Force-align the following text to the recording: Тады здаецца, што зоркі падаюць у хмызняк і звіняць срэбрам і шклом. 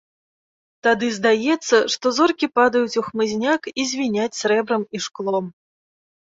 Тады 0.85 1.09
здаецца, 1.17 1.75
што 1.95 2.13
зоркі 2.19 2.47
падаюць 2.61 2.97
у 3.03 3.03
хмызняк 3.11 3.69
і 3.83 3.87
звіняць 3.91 4.35
срэбрам 4.41 4.83
і 4.99 5.05
шклом. 5.09 5.45